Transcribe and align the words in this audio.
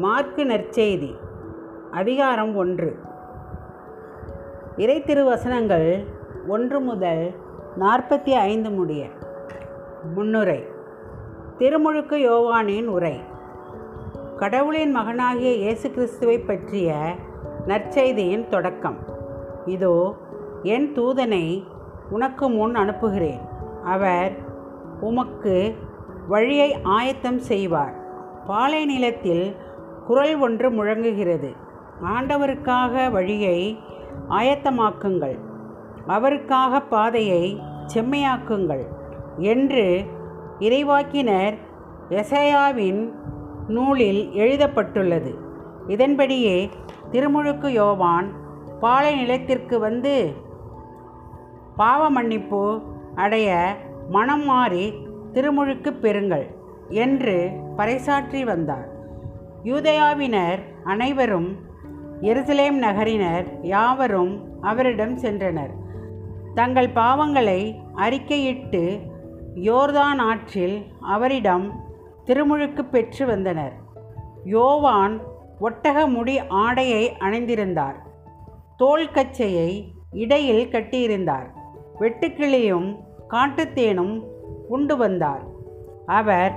Mark 0.00 0.44
நற்செய்தி 0.44 1.16
அதிகாரம் 1.90 2.56
ஒன்று. 2.56 2.98
இறை 4.76 5.02
திருவசனங்கள் 5.02 6.06
ஒன்று 6.48 6.80
முதல் 6.80 7.34
நாற்பத்தி 7.78 8.30
ஐந்து 8.30 8.70
முடிய. 8.70 9.06
முன்னுரை. 10.14 10.64
திருமுழுக்கு 11.58 12.16
யோவானின் 12.16 12.86
உரை. 12.86 13.20
கடவுளின் 14.36 14.90
மகனாகிய 14.90 15.52
இயேசு 15.52 15.90
கிறிஸ்துவை 15.90 16.38
பற்றிய 16.38 17.14
நற்செய்தியின் 17.66 18.48
தொடக்கம். 18.48 18.98
இதோ 19.66 20.14
என் 20.62 20.92
தூதனை 20.94 21.64
உனக்கு 22.10 22.48
முன் 22.48 22.74
அனுப்புகிறேன். 22.74 23.40
அவர் 23.84 24.32
உமக்கு 25.00 25.74
வழியை 26.28 26.78
ஆயத்தம் 26.82 27.38
செய்வார். 27.38 27.94
பாலை 28.46 28.84
நிலத்தில் 28.84 29.56
குரல் 30.10 30.36
ஒன்று 30.36 30.68
முழங்குகிறது. 30.70 31.48
ஆண்டவருக்காக 32.14 33.10
வழியை 33.10 33.58
ஆயத்தமாக்குங்கள். 34.28 35.36
அவருக்காக 36.06 36.80
பாதையை 36.94 37.42
செம்மையாக்குங்கள் 37.92 38.82
என்று 39.52 39.84
இறைவாக்கினர் 40.58 41.56
எசையாவின் 42.22 43.00
நூலில் 43.68 44.22
எழுதப்பட்டுள்ளது. 44.34 45.32
இதன்படியே 45.86 46.56
திருமுழுக்கு 47.10 47.70
யோவான் 47.72 48.28
பாலை 48.80 49.12
நிலத்திற்கு 49.14 49.78
வந்து 49.78 50.14
பாவ 51.76 52.10
மன்னிப்பு 52.10 52.64
அடைய 53.14 53.76
மனம் 54.10 54.44
மாறி 54.44 54.86
திருமுழுக்கு 55.32 55.92
பெறுங்கள் 56.02 56.48
என்று 57.04 57.36
பறைசாற்றி 57.76 58.42
வந்தார். 58.44 58.89
யூதயாவினர் 59.64 60.58
அனைவரும் 60.84 61.56
எருசலேம் 62.20 62.76
நகரினர் 62.76 63.44
யாவரும் 63.62 64.62
அவரிடம் 64.62 65.18
சென்றனர். 65.18 65.70
தங்கள் 66.54 66.88
பாவங்களை 66.88 67.74
அறிக்கையிட்டு 67.96 68.98
யோர்தான் 69.54 70.18
ஆற்றில் 70.18 70.84
அவரிடம் 71.00 71.84
திருமுழுக்கு 72.24 72.84
பெற்று 72.84 73.26
வந்தனர். 73.26 73.72
யோவான் 74.44 75.20
ஒட்டக 75.60 76.08
முடி 76.08 76.38
ஆடையை 76.46 77.16
அணிந்திருந்தார். 77.20 77.96
தோல் 78.76 79.10
கச்சையை 79.10 79.92
இடையில் 80.12 80.68
கட்டியிருந்தார். 80.68 81.48
வெட்டுக்கிளியும் 82.00 82.96
காட்டுத்தேனும் 83.30 84.22
உண்டு 84.68 84.96
வந்தார். 84.96 85.42
அவர் 86.06 86.54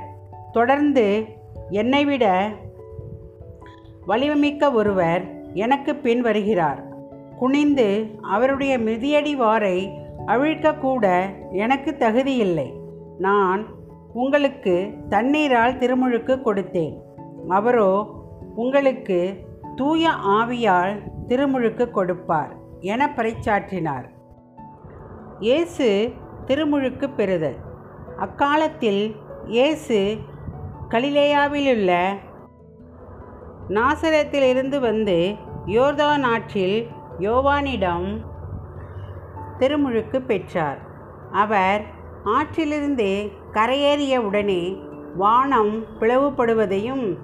தொடர்ந்து 0.52 1.26
என்னை 1.70 2.06
விட 2.06 2.52
வலிமைமிக்க 4.08 4.74
ஒருவர் 4.74 5.24
எனக்கு 5.54 5.96
பின் 5.96 6.22
வருகிறார். 6.22 6.84
குனிந்து 7.38 8.06
அவருடைய 8.22 8.78
மிதியடி 8.78 9.34
வாரை 9.40 9.78
அவிழ்க்கக்கூட 10.28 11.22
எனக்கு 11.52 11.96
தகுதியில்லை. 12.00 12.74
நான் 13.18 13.66
உங்களுக்கு 14.14 14.76
தண்ணீரால் 15.10 15.78
திருமுழுக்கு 15.78 16.36
கொடுத்தேன். 16.46 16.96
அவரோ 17.48 17.92
உங்களுக்கு 18.56 19.20
தூய 19.76 20.10
ஆவியால் 20.10 20.96
திருமுழுக்கு 21.28 21.92
கொடுப்பார் 21.92 22.52
என 22.80 23.10
பறைச்சாற்றினார் 23.16 24.06
இயேசு 25.40 26.14
திருமுழுக்கு 26.46 27.10
பெறுதல். 27.10 27.56
அக்காலத்தில் 28.18 29.16
இயேசு 29.48 30.18
கலிலேயாவிலுள்ள 30.90 31.92
நாசரத்திலிருந்து 33.70 34.80
வந்து 34.80 35.36
யோர்தான் 35.66 36.22
ஆற்றில் 36.22 36.88
யோவானிடம் 37.20 38.26
திருமுழுக்கு 39.60 40.22
பெற்றார். 40.22 40.78
அவர் 41.32 41.86
ஆற்றிலிருந்து 42.26 43.32
கரையேறிய 43.52 44.18
உடனே 44.18 44.78
வானம் 45.16 45.86
பிளவுபடுவதையும் 46.00 47.18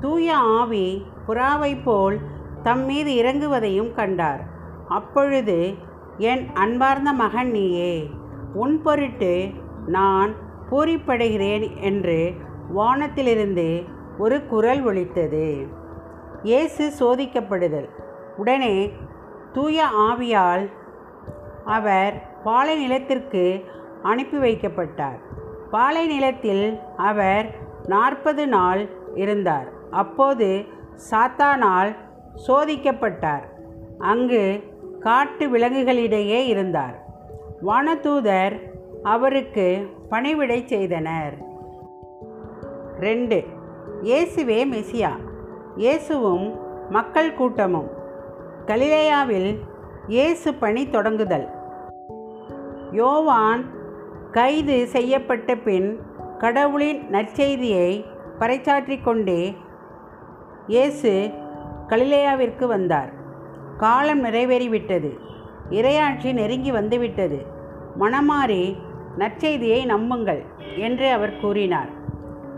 தூய 0.00 0.36
ஆவி 0.36 1.06
புறாவைப் 1.26 1.82
போல் 1.84 2.18
தம் 2.62 2.84
மீது 2.84 3.12
இறங்குவதையும் 3.12 3.92
கண்டார். 3.92 4.40
அப்பொழுது 4.88 5.74
என் 6.18 6.52
அன்பார்ந்த 6.54 7.12
மகன் 7.12 7.50
நீயே 7.50 8.10
உன் 8.54 8.82
பொருட்டு 8.82 9.50
நான் 9.86 10.34
பூரிப்படைகிறேன் 10.70 11.80
என்று 11.80 12.34
வானத்திலிருந்து 12.68 13.82
ஒரு 14.18 14.46
குரல் 14.46 14.82
ஒலித்தது. 14.82 15.66
இயேசு 16.44 16.92
சோதிக்கப்படுதல். 17.00 17.88
உடனே 18.36 18.92
தூய 19.52 19.86
ஆவியால் 19.98 20.64
அவர் 21.64 22.14
பாலை 22.44 22.74
நிலத்திற்கு 22.78 23.44
அனுப்பி 24.02 24.36
வைக்கப்பட்டார். 24.36 25.20
பாலை 25.70 26.06
நிலத்தில் 26.06 26.78
அவர் 26.96 27.46
நாற்பது 27.86 28.46
நாள் 28.46 28.88
இருந்தார். 29.14 29.68
அப்போது 29.90 30.64
சாத்தானால் 31.10 31.96
சோதிக்கப்பட்டார். 32.48 33.46
அங்கு 33.98 34.44
காட்டு 35.00 35.58
விலங்குகளிடையே 35.58 36.40
இருந்தார். 36.46 36.96
வானதூதர் 37.66 38.60
அவருக்கு 39.02 39.68
பணிவிடை 40.08 40.66
செய்தனர். 40.66 41.34
ரெண்டு 43.00 43.44
இயேசுவே 44.02 44.60
மெசியா. 44.74 45.23
இயேசுவும் 45.76 46.52
மக்கள் 46.90 47.34
கூட்டமும். 47.34 47.90
கலிலேயாவில் 48.66 49.58
இயேசு 50.08 50.54
பணி 50.54 50.84
தொடங்குதல். 50.84 51.48
யோவான் 52.92 53.64
கைது 54.30 54.86
செய்யப்பட்ட 54.86 55.54
பின் 55.54 56.00
கடவுளின் 56.38 57.02
நற்செய்தியை 57.10 58.04
பறைசாற்றிக் 58.40 59.02
கொண்டே 59.02 59.56
இயேசு 60.66 61.30
கலிலேயாவிற்கு 61.88 62.66
வந்தார். 62.66 63.12
காலம் 63.76 64.24
நிறைவேறிவிட்டது. 64.24 65.18
இரையாட்சி 65.70 66.32
நெருங்கி 66.32 66.70
வந்துவிட்டது. 66.70 67.46
மனமாறி 68.00 68.76
நற்செய்தியை 69.18 69.84
நம்புங்கள் 69.84 70.44
என்று 70.76 71.10
அவர் 71.10 71.40
கூறினார். 71.40 71.88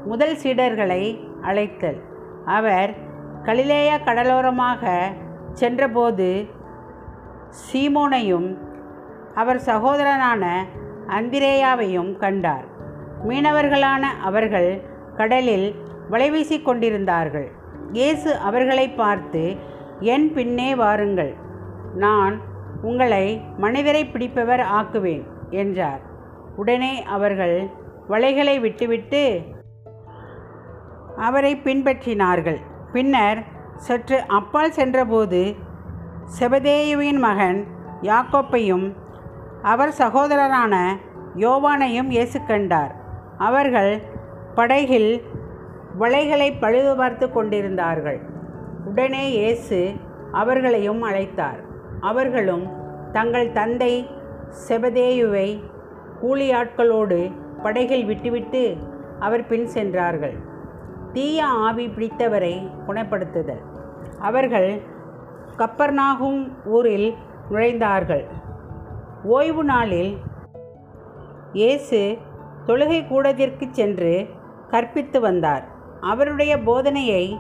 முதல் 0.05 0.37
சீடர்களை 0.37 1.19
அழைத்தல். 1.43 2.01
அவர் 2.45 3.06
கலிலேயா 3.47 3.97
கடலோரமாக 4.07 4.93
சென்றபோது 5.61 6.29
சீமோனையும் 7.61 8.49
அவர் 9.41 9.61
சகோதரனான 9.69 10.45
அந்திரேயாவையும் 11.19 12.11
கண்டார். 12.23 12.67
மீனவர்களான 13.29 14.03
அவர்கள் 14.29 14.71
கடலில் 15.17 15.69
வலைவீசி 16.11 16.59
கொண்டிருந்தார்கள். 16.63 17.49
இயேசு 17.93 18.31
அவர்களை 18.49 18.87
பார்த்து 19.01 19.43
என் 20.15 20.29
பின்னே 20.33 20.71
வாருங்கள். 20.75 21.33
நான் 22.05 22.37
உங்களை 22.83 23.25
மனிதரை 23.65 24.03
பிடிப்பவர் 24.07 24.63
ஆக்குவேன் 24.79 25.25
என்றார். 25.63 26.03
உடனே 26.57 26.95
அவர்கள் 27.17 27.59
வலைகளை 28.09 28.57
விட்டுவிட்டு 28.65 29.23
அவரை 31.29 31.53
பின்பற்றினார்கள். 31.67 32.61
பின்னர் 32.97 33.41
சற்று 33.87 34.19
அப்பால் 34.39 34.77
சென்றபோது 34.77 35.41
செபதேயுவின் 36.37 37.21
மகன் 37.25 37.59
யாக்கோப்பையும் 38.11 38.87
அவர் 39.73 39.93
சகோதரரான 40.01 40.75
யோவானையும் 41.45 42.11
இயேசு 42.15 42.39
கண்டார். 42.51 42.93
அவர்கள் 43.49 43.93
படகில் 44.59 45.11
வலைகளை 46.01 46.49
பழுது 46.63 46.93
பார்த்து 46.97 47.27
கொண்டிருந்தார்கள். 47.37 48.19
உடனே 48.91 49.25
இயேசு 49.39 49.79
அவர்களையும் 50.43 51.03
அழைத்தார். 51.09 51.61
அவர்களும் 52.11 52.65
தங்கள் 53.17 53.55
தந்தை 53.59 53.93
செபதேயுவை 54.67 55.49
கூலியாட்களோடு 56.23 57.21
படகில் 57.65 58.07
விட்டுவிட்டு 58.11 58.65
அவர் 59.27 59.49
பின் 59.53 59.69
சென்றார்கள். 59.77 60.37
தீய 61.17 61.47
ஆவி 61.47 61.87
பிடித்தவரை 61.87 62.71
குணப்படுத்துதல். 62.87 63.63
அவர்கள் 64.19 64.83
கப்பர்நாகும் 65.59 66.41
ஊரில் 66.65 67.15
நுழைந்தார்கள். 67.51 68.25
ஓய்வு 69.25 69.65
நாளில் 69.65 70.19
இயேசு 71.53 72.19
தொழுகை 72.67 73.09
கூடத்திற்கு 73.09 73.67
சென்று 73.71 74.27
கற்பித்து 74.69 75.21
வந்தார். 75.21 75.65
அவருடைய 76.01 76.57
போதனையை 76.57 77.39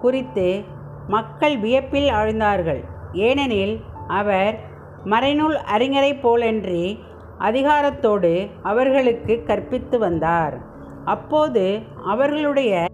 குறித்து 0.00 0.62
மக்கள் 1.08 1.58
வியப்பில் 1.58 2.10
ஆழ்ந்தார்கள். 2.10 2.84
ஏனெனில் 3.12 3.80
அவர் 4.08 4.58
மறைநூல் 5.04 5.58
அறிஞரைப் 5.76 6.28
போலன்றி 6.28 6.98
அதிகாரத்தோடு 7.38 8.50
அவர்களுக்கு 8.62 9.42
கற்பித்து 9.42 9.98
வந்தார். 9.98 10.58
அப்போது 11.04 11.82
அவர்களுடைய 12.04 12.86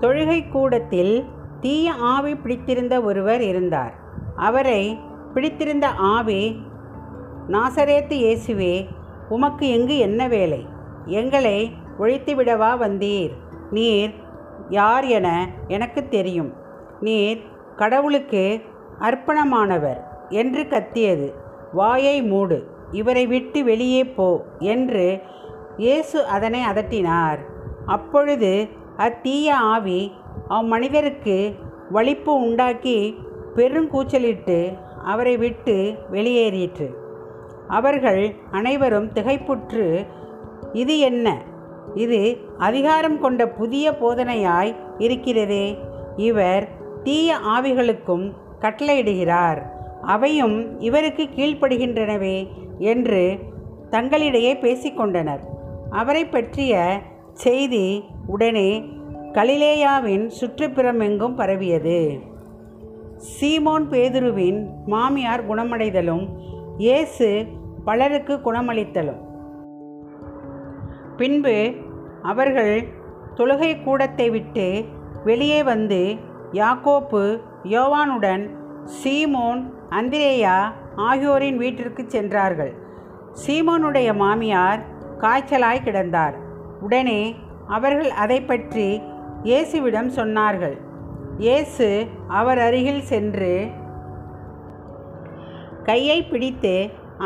தொழுகை 0.00 0.48
கூடத்தில் 0.48 1.24
தீய 1.60 1.92
ஆவி 1.92 2.36
பிடித்திருந்த 2.36 3.00
ஒருவர் 3.00 3.40
இருந்தார். 3.40 3.94
அவரை 4.36 4.98
பிடித்திருந்த 5.34 5.88
ஆவி 5.88 6.60
நாசரேத்து 7.48 8.16
இயேசுவே 8.22 8.86
உமக்கு 9.28 9.68
எங்கு 9.68 9.98
என்ன 9.98 10.28
வேலை? 10.28 10.66
எங்களை 11.04 11.72
ஒழித்துவிடவா 11.98 12.70
வந்தீர்? 12.84 13.30
நீர் 13.70 14.12
யார் 14.68 15.04
என 15.04 15.28
எனக்கு 15.66 16.08
தெரியும். 16.08 16.52
நீர் 17.00 17.40
கடவுளுக்கு 17.76 18.60
அர்ப்பணமானவர் 19.00 20.00
என்று 20.28 20.68
கத்தியது. 20.68 21.34
வாயை 21.72 22.22
மூடு 22.22 22.58
இவரை 22.90 23.26
விட்டு 23.26 23.64
வெளியே 23.64 24.04
போ 24.04 24.44
என்று 24.58 25.22
இயேசு 25.76 26.26
அதனை 26.26 26.60
அதட்டினார். 26.60 27.40
அப்பொழுது 27.86 28.68
அத்தீய 29.00 29.50
ஆவி 29.50 30.12
அம்மனிதருக்கு 30.48 31.54
வலிப்பு 31.90 32.34
உண்டாக்கி 32.34 33.14
பெருங்கூச்சலிட்டு 33.56 34.78
அவரை 35.04 35.36
விட்டு 35.36 35.94
வெளியேறிற்று. 36.12 36.88
அவர்கள் 37.68 38.34
அனைவரும் 38.50 39.08
திகைப்புற்று 39.12 40.06
இது 40.72 40.98
என்ன? 40.98 41.42
இது 41.94 42.38
அதிகாரம் 42.58 43.20
கொண்ட 43.20 43.48
புதிய 43.48 43.90
போதனையாய் 43.90 44.74
இருக்கிறதே. 44.98 45.78
இவர் 46.16 46.68
தீய 47.02 47.36
ஆவிகளுக்கும் 47.58 48.32
கட்டளையிடுகிறார். 48.60 49.62
அவையும் 50.02 50.80
இவருக்கு 50.80 51.28
கீழ்ப்படுகின்றனவே 51.36 52.48
என்று 52.78 53.38
தங்களிடையே 53.90 54.52
பேசிக்கொண்டனர். 54.60 55.40
அவரை 55.90 56.24
பற்றிய 56.26 57.00
செய்தி 57.32 58.04
உடனே 58.26 58.84
கலிலேயாவின் 59.32 60.30
சுற்றுப்புறமெங்கும் 60.40 61.34
பரவியது. 61.34 62.20
சீமோன் 63.18 63.86
பேதுருவின் 63.92 64.66
மாமியார் 64.86 65.46
குணமடைதலும் 65.46 66.28
இயேசு 66.78 67.46
பலருக்கு 67.84 68.34
குணமளித்தலும். 68.34 69.20
பின்பு 71.16 71.74
அவர்கள் 72.22 72.88
தொழுகை 73.34 73.82
கூடத்தை 73.82 74.30
விட்டு 74.30 74.84
வெளியே 75.24 75.62
வந்து 75.62 76.16
யாக்கோப்பு 76.52 77.40
யோவானுடன் 77.64 78.50
சீமோன் 79.02 79.62
அந்திரேயா 79.90 80.72
ஆகியோரின் 80.94 81.56
வீட்டிற்கு 81.56 82.04
சென்றார்கள். 82.06 82.72
சீமோனுடைய 83.46 84.14
மாமியார் 84.14 84.80
காய்ச்சலாய் 85.18 85.84
கிடந்தார். 85.84 86.36
உடனே 86.80 87.20
அவர்கள் 87.76 88.10
அதை 88.24 88.38
பற்றி 88.42 88.88
இயேசுவிடம் 89.48 90.10
சொன்னார்கள். 90.18 90.76
இயேசு 91.44 91.86
அவர் 92.38 92.60
அருகில் 92.66 93.04
சென்று 93.10 93.52
கையை 95.88 96.18
பிடித்து 96.22 96.74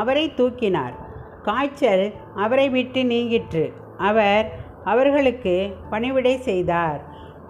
அவரை 0.01 0.27
தூக்கினார். 0.39 0.95
காய்ச்சல் 1.43 2.05
அவரை 2.45 2.67
விட்டு 2.77 3.01
நீங்கிற்று. 3.13 3.65
அவர் 4.11 4.47
அவர்களுக்கு 4.93 5.55
பணிவிடை 5.91 6.35
செய்தார். 6.49 7.01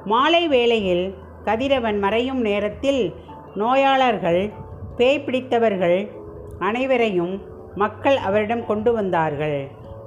மாலை 0.04 0.42
வேளையில் 0.48 1.04
கதிரவன் 1.44 1.98
மறையும் 2.04 2.40
நேரத்தில் 2.48 3.02
நோயாளர்கள் 3.54 4.42
பேய் 4.98 5.24
பிடித்தவர்கள் 5.26 5.98
அனைவரையும் 6.58 7.34
மக்கள் 7.82 8.18
அவரிடம் 8.28 8.64
கொண்டு 8.66 8.90
வந்தார்கள். 8.92 9.58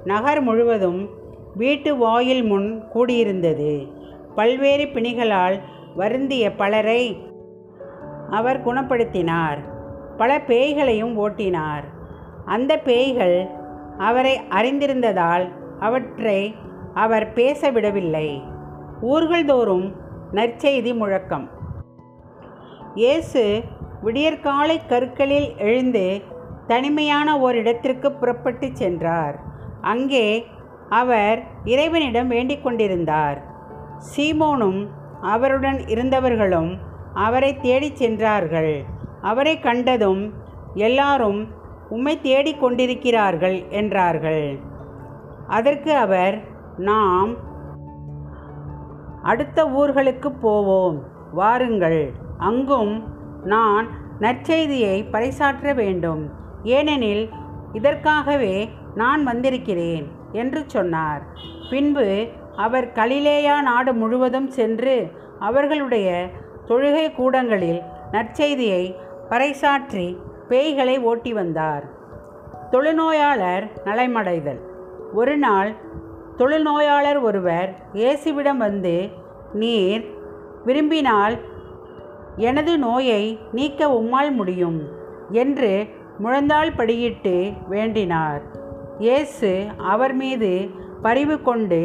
நகர் 0.04 0.40
முழுவதும் 0.48 1.00
வீட்டு 1.60 1.90
வாயில் 1.96 2.42
முன் 2.50 2.68
கூடியிருந்தது. 2.94 3.72
பல்வேறு 4.38 4.84
பிணிகளால் 4.94 5.56
வருந்திய 5.96 6.44
பலரை 6.60 7.02
அவர் 8.38 8.60
குணப்படுத்தினார். 8.66 9.60
பல 10.20 10.30
பேய்களையும் 10.50 11.14
ஓட்டினார். 11.24 11.86
அந்த 12.54 12.72
பேய்கள் 12.88 13.38
அவரை 14.08 14.34
அறிந்திருந்ததால் 14.58 15.46
அவற்றை 15.86 16.40
அவர் 17.04 17.26
பேச 17.32 17.70
விடவில்லை 17.70 18.28
ஊர்கள் 19.10 19.46
தோறும் 19.50 19.86
நற்செய்தி 20.32 20.92
முழக்கம். 21.00 21.46
இயேசு 22.94 23.42
விடியற்காலை 24.02 24.76
கற்களில் 24.86 25.48
எழுந்து 25.68 26.06
தனிமையான 26.66 27.28
ஓரிடத்திற்கு 27.46 28.08
புறப்பட்டு 28.20 28.68
சென்றார். 28.80 29.36
அங்கே 29.92 30.26
அவர் 30.88 31.42
இறைவனிடம் 31.64 32.28
வேண்டிக் 32.28 32.62
கொண்டிருந்தார். 32.62 33.42
சீமோனும் 34.16 34.86
அவருடன் 35.20 35.76
இருந்தவர்களும் 35.76 36.78
அவரை 37.14 37.56
தேடிச் 37.56 37.96
சென்றார்கள். 37.96 38.84
அவரை 39.22 39.58
கண்டதும் 39.58 40.32
எல்லாரும் 40.74 41.48
உம்மை 41.88 42.20
தேடிக் 42.20 42.60
கொண்டிருக்கிறார்கள் 42.60 43.68
என்றார்கள். 43.68 44.58
அதற்கு 45.48 45.96
அவர் 45.96 46.44
நாம் 46.76 47.34
அடுத்த 49.22 49.64
ஊர்களுக்கு 49.64 50.32
போவோம். 50.40 51.02
வாருங்கள். 51.32 52.12
அங்கும் 52.38 53.04
நான் 53.44 53.88
நற்செய்தியை 54.20 55.04
பறைசாற்ற 55.10 55.74
வேண்டும். 55.74 56.30
ஏனெனில் 56.62 57.30
இதற்காகவே 57.72 58.70
நான் 58.94 59.24
வந்திருக்கிறேன். 59.24 60.17
என்று 60.32 60.64
சொன்னார். 60.66 61.22
பின்பு 61.70 62.26
அவர் 62.56 62.92
கலிலேயா 62.92 63.62
நாடு 63.62 63.94
முழுவதும் 63.94 64.48
சென்று 64.48 65.06
அவர்களுடைய 65.38 66.26
தொழுகை 66.68 67.14
கூடங்களில் 67.14 67.80
நற்செய்தியை 68.12 68.94
பறைசாற்றி 69.30 70.16
பேய்களை 70.48 71.00
ஓட்டி 71.00 71.32
வந்தார். 71.32 71.84
தொழுநோயாளர் 72.70 73.70
நலமடைதல். 73.84 74.60
ஒரு 75.14 75.36
நாள் 75.36 75.74
தொழுநோயாளர் 76.36 77.20
ஒருவர் 77.20 77.74
இயேசுவிடம் 77.94 78.56
வந்து 78.56 79.08
நீர் 79.52 80.04
விரும்பினால் 80.64 81.36
எனது 82.36 82.78
நோயை 82.78 83.38
நீக்க 83.52 83.88
உம்மால் 83.88 84.32
முடியும் 84.32 84.88
என்று 85.30 85.86
முழந்தாள் 86.22 86.70
படியிட்டு 86.76 87.52
வேண்டினார். 87.68 88.40
இயேசு 88.98 89.50
அவர் 89.92 90.14
மீது 90.14 90.50
பரிவு 91.02 91.36
கொண்டு 91.42 91.80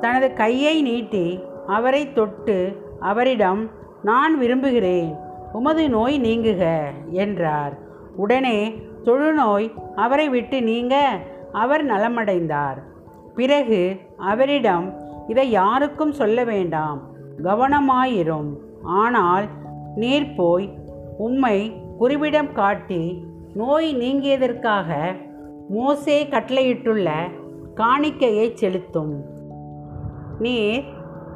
தனது 0.00 0.28
கையை 0.32 0.76
நீட்டி 0.82 1.26
அவரை 1.66 2.12
தொட்டு 2.12 2.56
அவரிடம் 3.00 3.62
நான் 4.02 4.34
விரும்புகிறேன் 4.38 5.10
உமது 5.52 5.84
நோய் 5.88 6.16
நீங்குக 6.20 6.62
என்றார். 7.22 7.74
உடனே 8.16 8.58
தொழுநோய் 9.04 9.66
அவரை 9.96 10.26
விட்டு 10.28 10.58
நீங்க 10.62 10.94
அவர் 11.52 11.84
நலமடைந்தார். 11.86 12.78
பிறகு 13.34 13.80
அவரிடம் 14.30 14.86
இதை 15.28 15.46
யாருக்கும் 15.50 16.12
சொல்ல 16.12 16.38
வேண்டாம் 16.44 17.00
கவனமாயிரும். 17.42 18.50
ஆனால் 19.02 19.46
நீர் 19.96 20.34
போய் 20.36 20.66
உம்மை 21.18 21.58
குருவிடம் 22.00 22.52
காட்டி 22.52 23.02
நோய் 23.54 23.88
நீங்கியதற்காக 23.96 24.90
மோசே 25.68 26.24
கட்டளையிட்டுள்ள 26.24 27.10
காணிக்கையை 27.74 28.54
செலுத்தும். 28.54 29.24
நீர் 30.38 30.84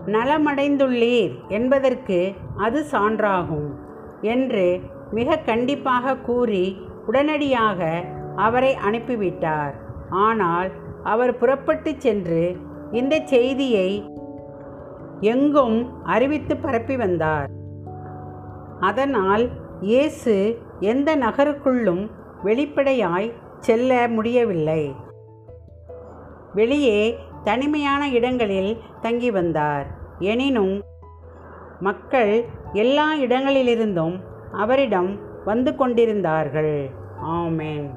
நலமடைந்துள்ளீர் 0.07 1.49
என்பதற்கு 1.49 2.33
அது 2.57 2.85
சான்றாகும் 2.91 3.71
என்று 4.21 4.81
மிக 5.11 5.37
கண்டிப்பாக 5.37 6.17
கூறி 6.17 6.77
உடனடியாக 7.07 8.05
அவரை 8.37 8.77
அனுப்பிவிட்டார். 8.87 9.73
ஆனால் 10.11 10.71
அவர் 11.03 11.37
புறப்பட்டு 11.37 11.95
சென்று 11.99 12.57
இந்த 12.93 13.21
செய்தியை 13.25 14.11
எங்கும் 15.21 16.05
அறிவித்து 16.05 16.57
பரப்பி 16.57 16.97
வந்தார். 16.97 17.51
அதனால் 18.81 19.49
இயேசு 19.81 20.59
எந்த 20.81 21.17
நகருக்குள்ளும் 21.17 22.11
வெளிப்படையாய் 22.43 23.33
செல்ல 23.61 24.09
முடியவில்லை. 24.09 24.95
வெளியே 26.55 27.19
தனிமையான 27.45 28.09
இடங்களில் 28.09 28.79
தங்கி 29.01 29.31
வந்தார். 29.31 29.87
எனினும் 30.19 30.83
மக்கள் 31.81 32.45
எல்லா 32.73 33.15
இடங்களிலிருந்தும் 33.15 34.21
அவரிடம் 34.53 35.19
வந்து 35.45 35.77
கொண்டிருந்தார்கள். 35.77 36.91
ஆமேன். 37.23 37.91